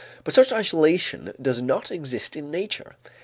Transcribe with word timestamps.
But 0.23 0.33
such 0.33 0.51
isolation 0.51 1.31
does 1.39 1.61
not 1.61 1.91
exist 1.91 2.35
in 2.35 2.49
nature. 2.49 2.95